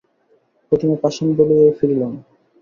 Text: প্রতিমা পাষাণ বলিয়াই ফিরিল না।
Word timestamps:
প্রতিমা 0.67 0.95
পাষাণ 1.03 1.27
বলিয়াই 1.37 1.71
ফিরিল 1.77 2.01
না। 2.03 2.19